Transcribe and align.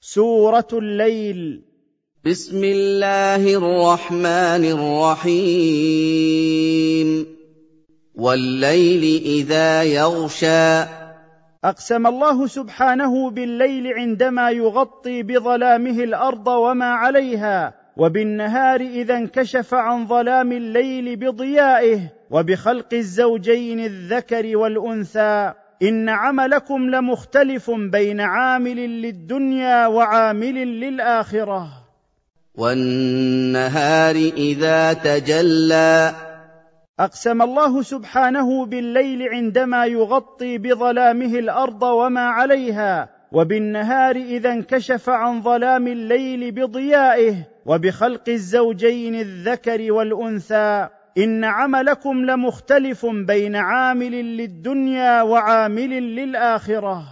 سورة 0.00 0.68
الليل. 0.72 1.62
بسم 2.24 2.64
الله 2.64 3.54
الرحمن 3.54 4.64
الرحيم. 5.24 6.06
والليل 8.14 9.22
إذا 9.22 9.82
يغشى. 9.82 10.86
أقسم 11.64 12.06
الله 12.06 12.46
سبحانه 12.46 13.30
بالليل 13.30 13.86
عندما 13.86 14.50
يغطي 14.50 15.22
بظلامه 15.22 16.04
الأرض 16.04 16.46
وما 16.46 16.90
عليها 16.90 17.74
وبالنهار 17.96 18.80
إذا 18.80 19.16
انكشف 19.16 19.74
عن 19.74 20.06
ظلام 20.06 20.52
الليل 20.52 21.16
بضيائه 21.16 22.00
وبخلق 22.30 22.94
الزوجين 22.94 23.80
الذكر 23.80 24.56
والأنثى. 24.56 25.52
إن 25.82 26.08
عملكم 26.08 26.90
لمختلف 26.90 27.70
بين 27.70 28.20
عامل 28.20 29.02
للدنيا 29.02 29.86
وعامل 29.86 30.80
للآخرة. 30.80 31.68
والنهار 32.54 34.14
إذا 34.16 34.92
تجلى. 34.92 36.14
أقسم 37.00 37.42
الله 37.42 37.82
سبحانه 37.82 38.66
بالليل 38.66 39.22
عندما 39.22 39.86
يغطي 39.86 40.58
بظلامه 40.58 41.38
الأرض 41.38 41.82
وما 41.82 42.20
عليها 42.20 43.08
وبالنهار 43.32 44.16
إذا 44.16 44.52
انكشف 44.52 45.08
عن 45.08 45.42
ظلام 45.42 45.86
الليل 45.86 46.50
بضيائه 46.50 47.34
وبخلق 47.66 48.28
الزوجين 48.28 49.14
الذكر 49.14 49.92
والأنثى. 49.92 50.88
إن 51.18 51.44
عملكم 51.44 52.24
لمختلف 52.24 53.06
بين 53.06 53.56
عامل 53.56 54.36
للدنيا 54.36 55.22
وعامل 55.22 55.90
للآخرة. 56.16 57.02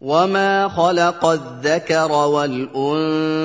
وما 0.00 0.68
خلق 0.68 1.26
الذكر 1.26 2.12
والانثى. 2.12 3.36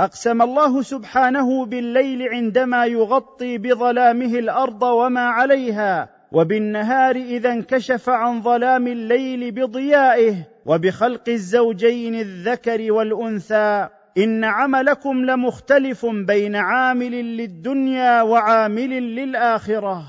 أقسم 0.00 0.42
الله 0.42 0.82
سبحانه 0.82 1.66
بالليل 1.66 2.22
عندما 2.22 2.86
يغطي 2.86 3.58
بظلامه 3.58 4.38
الأرض 4.38 4.82
وما 4.82 5.20
عليها 5.20 6.08
وبالنهار 6.32 7.16
إذا 7.16 7.52
انكشف 7.52 8.08
عن 8.08 8.42
ظلام 8.42 8.86
الليل 8.86 9.50
بضيائه 9.50 10.34
وبخلق 10.66 11.28
الزوجين 11.28 12.14
الذكر 12.14 12.92
والأنثى. 12.92 13.88
إن 14.18 14.44
عملكم 14.44 15.24
لمختلف 15.24 16.06
بين 16.06 16.56
عامل 16.56 17.36
للدنيا 17.36 18.22
وعامل 18.22 18.90
للآخرة. 18.90 20.02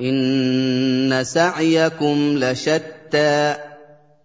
إن 0.00 1.24
سعيكم 1.24 2.38
لشتى. 2.38 3.54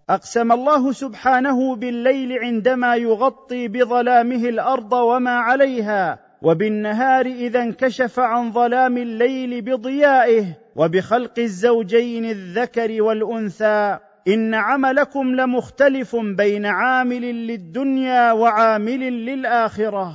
أقسم 0.09 0.51
الله 0.51 0.91
سبحانه 0.91 1.75
بالليل 1.75 2.33
عندما 2.33 2.95
يغطي 2.95 3.67
بظلامه 3.67 4.49
الأرض 4.49 4.93
وما 4.93 5.31
عليها 5.31 6.19
وبالنهار 6.41 7.25
إذا 7.25 7.61
انكشف 7.61 8.19
عن 8.19 8.51
ظلام 8.51 8.97
الليل 8.97 9.61
بضيائه 9.61 10.45
وبخلق 10.75 11.39
الزوجين 11.39 12.25
الذكر 12.25 13.01
والأنثى. 13.01 13.99
إن 14.27 14.53
عملكم 14.53 15.35
لمختلف 15.35 16.15
بين 16.15 16.65
عامل 16.65 17.47
للدنيا 17.47 18.31
وعامل 18.31 19.25
للآخرة. 19.25 20.13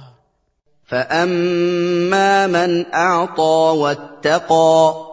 فأما 0.86 2.46
من 2.46 2.94
أعطى 2.94 3.74
واتقى. 3.78 5.08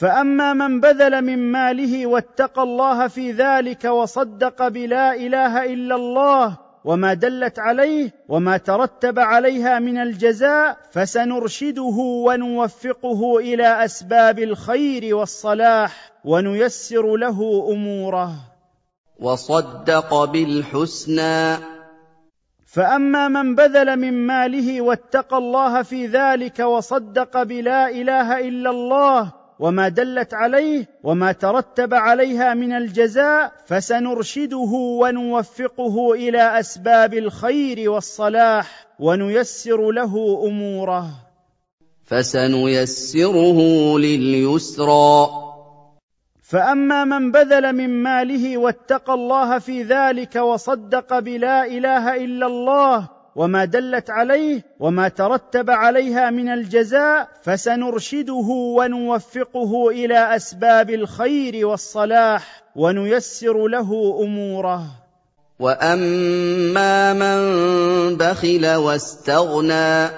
فأما 0.00 0.52
من 0.52 0.80
بذل 0.80 1.22
من 1.22 1.52
ماله 1.52 2.06
واتقى 2.06 2.62
الله 2.62 3.08
في 3.08 3.32
ذلك 3.32 3.84
وصدق 3.84 4.68
بلا 4.68 5.14
إله 5.14 5.64
إلا 5.64 5.94
الله 5.94 6.56
وما 6.84 7.14
دلت 7.14 7.58
عليه 7.58 8.10
وما 8.28 8.56
ترتب 8.56 9.18
عليها 9.18 9.78
من 9.78 9.98
الجزاء 9.98 10.76
فسنرشده 10.90 11.96
ونوفقه 12.26 13.38
إلى 13.38 13.84
أسباب 13.84 14.38
الخير 14.38 15.14
والصلاح. 15.14 16.09
ونيسر 16.24 17.16
له 17.16 17.68
أموره. 17.72 18.32
وصدق 19.20 20.24
بالحسنى. 20.24 21.56
فأما 22.66 23.28
من 23.28 23.54
بذل 23.54 23.96
من 23.96 24.26
ماله 24.26 24.80
واتقى 24.80 25.38
الله 25.38 25.82
في 25.82 26.06
ذلك 26.06 26.58
وصدق 26.58 27.42
بلا 27.42 27.90
إله 27.90 28.48
إلا 28.48 28.70
الله 28.70 29.32
وما 29.58 29.88
دلت 29.88 30.34
عليه 30.34 30.88
وما 31.04 31.32
ترتب 31.32 31.94
عليها 31.94 32.54
من 32.54 32.72
الجزاء 32.72 33.52
فسنرشده 33.66 34.72
ونوفقه 35.00 36.12
إلى 36.12 36.60
أسباب 36.60 37.14
الخير 37.14 37.90
والصلاح 37.90 38.86
ونيسر 38.98 39.90
له 39.90 40.44
أموره. 40.46 41.06
فسنيسره 42.04 43.58
لليسرى. 43.98 45.28
فأما 46.50 47.04
من 47.04 47.32
بذل 47.32 47.72
من 47.72 48.02
ماله 48.02 48.58
واتقى 48.58 49.14
الله 49.14 49.58
في 49.58 49.82
ذلك 49.82 50.36
وصدق 50.36 51.18
بلا 51.18 51.66
إله 51.66 52.24
إلا 52.24 52.46
الله 52.46 53.08
وما 53.36 53.64
دلت 53.64 54.10
عليه 54.10 54.62
وما 54.80 55.08
ترتب 55.08 55.70
عليها 55.70 56.30
من 56.30 56.48
الجزاء 56.48 57.28
فسنرشده 57.42 58.48
ونوفقه 58.76 59.88
إلى 59.88 60.36
أسباب 60.36 60.90
الخير 60.90 61.66
والصلاح 61.66 62.62
ونيسر 62.76 63.66
له 63.66 64.18
أموره. 64.22 64.82
وأما 65.58 67.12
من 67.12 68.16
بخل 68.16 68.74
واستغنى 68.74 70.08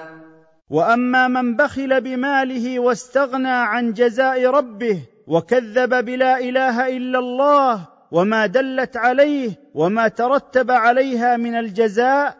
وأما 0.69 1.27
من 1.27 1.55
بخل 1.55 2.01
بماله 2.01 2.79
واستغنى 2.79 3.51
عن 3.51 3.93
جزاء 3.93 4.45
ربه 4.45 5.12
وكذب 5.27 6.05
بلا 6.05 6.39
إله 6.39 6.97
إلا 6.97 7.19
الله 7.19 7.87
وما 8.11 8.45
دلت 8.45 8.97
عليه 8.97 9.51
وما 9.73 10.07
ترتب 10.07 10.71
عليها 10.71 11.37
من 11.37 11.55
الجزاء. 11.55 12.37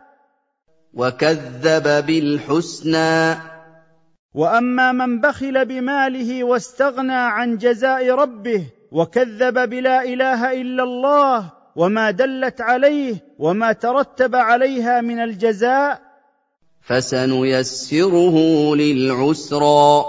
وكذب 0.94 2.06
بالحسنى. 2.06 3.36
وأما 4.34 4.92
من 4.92 5.22
بخل 5.22 5.66
بماله 5.66 6.44
واستغنى 6.44 7.14
عن 7.14 7.58
جزاء 7.58 8.10
ربه 8.10 8.66
وكذب 8.92 9.70
بلا 9.70 10.04
إله 10.04 10.62
إلا 10.62 10.84
الله 10.84 11.50
وما 11.76 12.12
دلت 12.12 12.62
عليه 12.62 13.16
وما 13.40 13.72
ترتب 13.72 14.36
عليها 14.36 15.02
من 15.02 15.20
الجزاء. 15.20 16.02
فسنيسره 16.82 18.36
للعسرى. 18.76 20.06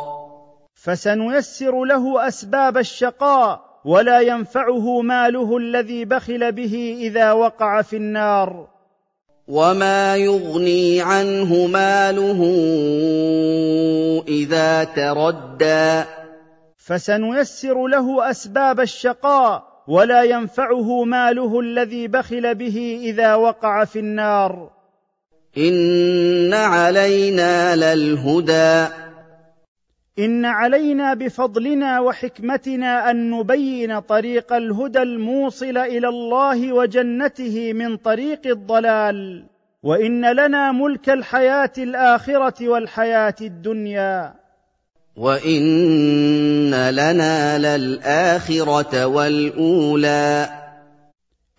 فسنيسر 0.85 1.85
له 1.85 2.29
أسباب 2.29 2.79
الشقاء 2.79 3.61
ولا 3.85 4.21
ينفعه 4.21 5.01
ماله 5.01 5.57
الذي 5.57 6.05
بخل 6.05 6.53
به 6.53 6.97
إذا 7.01 7.33
وقع 7.33 7.83
في 7.83 7.97
النار. 7.97 8.69
وما 9.49 10.17
يغني 10.17 11.01
عنه 11.01 11.67
ماله 11.67 12.41
إذا 14.29 14.85
تردى. 14.85 16.05
فسنيسر 16.77 17.87
له 17.87 18.31
أسباب 18.31 18.81
الشقاء 18.81 19.63
ولا 19.89 20.23
ينفعه 20.23 21.05
ماله 21.05 21.61
الذي 21.61 22.09
بخل 22.09 22.55
به 22.55 23.01
إذا 23.03 23.35
وقع 23.35 23.85
في 23.85 23.99
النار. 23.99 24.71
إن 25.59 26.55
علينا 26.55 27.77
للهدى. 27.77 29.04
إن 30.19 30.45
علينا 30.45 31.15
بفضلنا 31.15 32.01
وحكمتنا 32.01 33.11
أن 33.11 33.31
نبين 33.31 34.01
طريق 34.01 34.53
الهدى 34.53 35.03
الموصل 35.03 35.79
إلى 35.79 36.09
الله 36.09 36.73
وجنته 36.73 37.73
من 37.73 37.97
طريق 37.97 38.47
الضلال 38.47 39.45
وإن 39.83 40.33
لنا 40.33 40.73
ملك 40.73 41.11
الحياة 41.11 41.73
الآخرة 41.79 42.69
والحياة 42.69 43.35
الدنيا. 43.41 44.35
وإن 45.17 46.91
لنا 46.91 47.59
للآخرة 47.59 49.07
والأولى. 49.07 50.64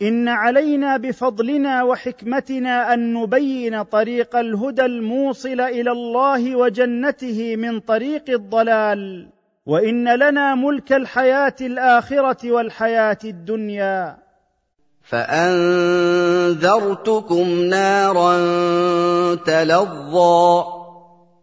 إن 0.01 0.27
علينا 0.27 0.97
بفضلنا 0.97 1.83
وحكمتنا 1.83 2.93
أن 2.93 3.13
نبين 3.13 3.83
طريق 3.83 4.35
الهدى 4.35 4.85
الموصل 4.85 5.61
إلى 5.61 5.91
الله 5.91 6.55
وجنته 6.55 7.55
من 7.55 7.79
طريق 7.79 8.29
الضلال 8.29 9.29
وإن 9.65 10.15
لنا 10.15 10.55
ملك 10.55 10.93
الحياة 10.93 11.55
الآخرة 11.61 12.51
والحياة 12.51 13.17
الدنيا. 13.23 14.17
فأنذرتكم 15.03 16.45
نارا 17.69 18.35
تلظى. 19.35 20.63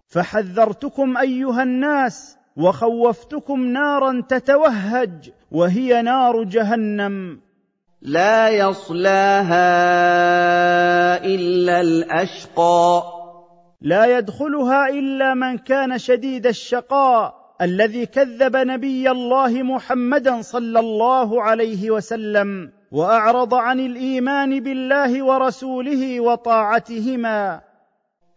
فحذرتكم 0.08 1.16
أيها 1.16 1.62
الناس 1.62 2.36
وخوفتكم 2.56 3.64
نارا 3.64 4.22
تتوهج 4.28 5.30
وهي 5.50 6.02
نار 6.02 6.44
جهنم. 6.44 7.40
لا 8.02 8.48
يصلاها 8.48 9.64
إلا 11.24 11.80
الأشقى. 11.80 13.02
لا 13.80 14.18
يدخلها 14.18 14.88
إلا 14.88 15.34
من 15.34 15.58
كان 15.58 15.98
شديد 15.98 16.46
الشقاء 16.46 17.34
الذي 17.60 18.06
كذب 18.06 18.56
نبي 18.56 19.10
الله 19.10 19.62
محمدا 19.62 20.42
صلى 20.42 20.80
الله 20.80 21.42
عليه 21.42 21.90
وسلم 21.90 22.72
وأعرض 22.92 23.54
عن 23.54 23.80
الإيمان 23.80 24.60
بالله 24.60 25.22
ورسوله 25.22 26.20
وطاعتهما. 26.20 27.60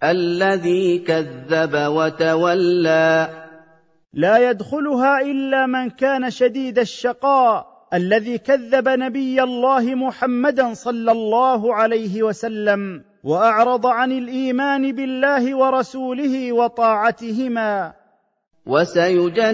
الذي 0.04 1.00
كذب 1.00 1.74
وتولى. 1.74 3.30
لا 4.14 4.50
يدخلها 4.50 5.22
إلا 5.22 5.66
من 5.66 5.90
كان 5.90 6.30
شديد 6.30 6.80
الشقاء 6.80 7.75
الذي 7.94 8.38
كذب 8.38 8.90
نبي 8.90 9.44
الله 9.44 9.96
محمدا 9.96 10.74
صلى 10.74 11.12
الله 11.12 11.76
عليه 11.76 12.24
وسلم 12.24 13.04
وأعرض 13.24 13.86
عن 13.88 14.12
الإيمان 14.12 14.92
بالله 14.92 15.56
ورسوله 15.56 16.54
وطاعتهما. 16.54 17.94
وسيجنبها 18.66 19.54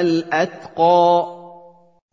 الأتقى. 0.00 1.41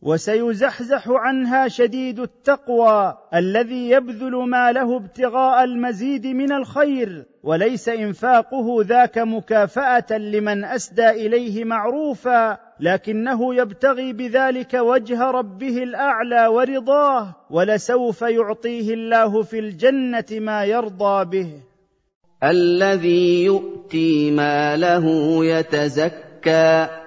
وسيزحزح 0.01 1.09
عنها 1.09 1.67
شديد 1.67 2.19
التقوى 2.19 3.17
الذي 3.33 3.89
يبذل 3.89 4.31
ماله 4.31 4.97
ابتغاء 4.97 5.63
المزيد 5.63 6.27
من 6.27 6.51
الخير 6.51 7.25
وليس 7.43 7.89
إنفاقه 7.89 8.77
ذاك 8.81 9.17
مكافأة 9.17 10.17
لمن 10.17 10.65
أسدى 10.65 11.09
إليه 11.09 11.63
معروفا 11.63 12.57
لكنه 12.79 13.55
يبتغي 13.55 14.13
بذلك 14.13 14.73
وجه 14.73 15.23
ربه 15.23 15.83
الأعلى 15.83 16.47
ورضاه 16.47 17.35
ولسوف 17.49 18.21
يعطيه 18.21 18.93
الله 18.93 19.41
في 19.41 19.59
الجنة 19.59 20.25
ما 20.31 20.65
يرضى 20.65 21.25
به. 21.25 21.49
الذي 22.43 23.43
يؤتي 23.43 24.31
ماله 24.31 25.05
يتزكى 25.45 26.98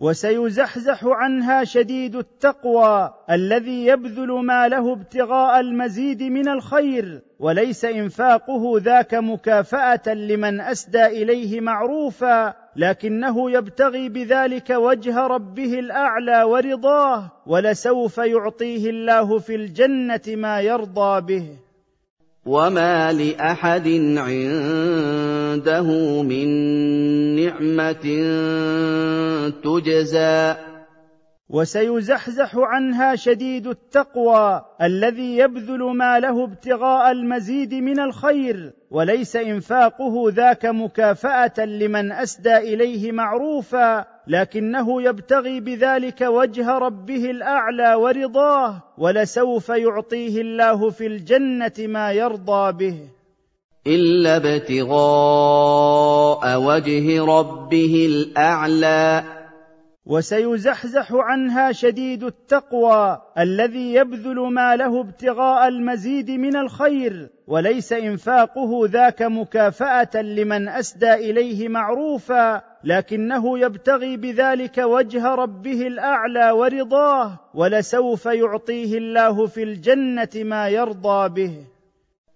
وسيزحزح 0.00 1.04
عنها 1.04 1.64
شديد 1.64 2.16
التقوى 2.16 3.10
الذي 3.30 3.86
يبذل 3.86 4.28
ماله 4.32 4.92
ابتغاء 4.92 5.60
المزيد 5.60 6.22
من 6.22 6.48
الخير 6.48 7.22
وليس 7.38 7.84
إنفاقه 7.84 8.72
ذاك 8.76 9.14
مكافأة 9.14 10.14
لمن 10.14 10.60
أسدى 10.60 11.06
إليه 11.06 11.60
معروفا 11.60 12.54
لكنه 12.76 13.50
يبتغي 13.50 14.08
بذلك 14.08 14.70
وجه 14.70 15.18
ربه 15.26 15.78
الأعلى 15.78 16.42
ورضاه 16.42 17.32
ولسوف 17.46 18.18
يعطيه 18.18 18.90
الله 18.90 19.38
في 19.38 19.54
الجنة 19.54 20.22
ما 20.28 20.60
يرضى 20.60 21.20
به. 21.20 21.46
وما 22.46 23.12
لأحد 23.12 23.86
عنده 25.50 26.22
من 26.22 26.48
نعمة 27.36 28.04
تجزى. 29.62 30.54
وسيزحزح 31.48 32.56
عنها 32.56 33.14
شديد 33.14 33.66
التقوى 33.66 34.64
الذي 34.82 35.36
يبذل 35.36 35.78
ماله 35.78 36.44
ابتغاء 36.44 37.10
المزيد 37.10 37.74
من 37.74 38.00
الخير 38.00 38.72
وليس 38.90 39.36
إنفاقه 39.36 40.24
ذاك 40.28 40.66
مكافأة 40.66 41.64
لمن 41.64 42.12
أسدى 42.12 42.56
إليه 42.56 43.12
معروفا 43.12 44.06
لكنه 44.26 45.02
يبتغي 45.02 45.60
بذلك 45.60 46.20
وجه 46.20 46.70
ربه 46.70 47.30
الأعلى 47.30 47.94
ورضاه 47.94 48.82
ولسوف 48.98 49.68
يعطيه 49.68 50.40
الله 50.40 50.90
في 50.90 51.06
الجنة 51.06 51.72
ما 51.78 52.12
يرضى 52.12 52.72
به. 52.72 53.19
إلا 53.86 54.36
ابتغاء 54.36 54.90
وجه 56.60 57.24
ربه 57.24 58.06
الأعلى. 58.06 59.40
وسيزحزح 60.06 61.12
عنها 61.12 61.72
شديد 61.72 62.24
التقوى 62.24 63.18
الذي 63.38 63.94
يبذل 63.94 64.36
ماله 64.36 65.00
ابتغاء 65.00 65.68
المزيد 65.68 66.30
من 66.30 66.56
الخير 66.56 67.28
وليس 67.46 67.92
إنفاقه 67.92 68.80
ذاك 68.84 69.22
مكافأة 69.22 70.22
لمن 70.22 70.68
أسدى 70.68 71.14
إليه 71.14 71.68
معروفا 71.68 72.62
لكنه 72.84 73.58
يبتغي 73.58 74.16
بذلك 74.16 74.78
وجه 74.78 75.34
ربه 75.34 75.86
الأعلى 75.86 76.50
ورضاه 76.50 77.38
ولسوف 77.54 78.26
يعطيه 78.26 78.98
الله 78.98 79.46
في 79.46 79.62
الجنة 79.62 80.28
ما 80.34 80.68
يرضى 80.68 81.28
به. 81.28 81.64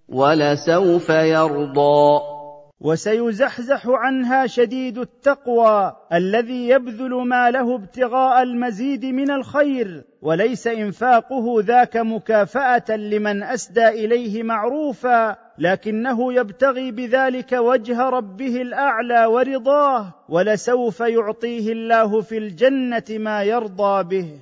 ولسوف 0.08 1.08
يرضى. 1.08 2.34
وسيزحزح 2.80 3.86
عنها 3.86 4.46
شديد 4.46 4.98
التقوى 4.98 5.96
الذي 6.12 6.68
يبذل 6.68 7.10
ماله 7.10 7.74
ابتغاء 7.74 8.42
المزيد 8.42 9.04
من 9.04 9.30
الخير 9.30 10.04
وليس 10.22 10.66
إنفاقه 10.66 11.56
ذاك 11.60 11.96
مكافأة 11.96 12.96
لمن 12.96 13.42
أسدى 13.42 13.88
إليه 13.88 14.42
معروفا 14.42 15.36
لكنه 15.58 16.32
يبتغي 16.32 16.90
بذلك 16.90 17.52
وجه 17.52 18.02
ربه 18.02 18.62
الأعلى 18.62 19.26
ورضاه 19.26 20.14
ولسوف 20.28 21.00
يعطيه 21.00 21.72
الله 21.72 22.20
في 22.20 22.38
الجنة 22.38 23.04
ما 23.10 23.42
يرضى 23.42 24.02
به. 24.02 24.40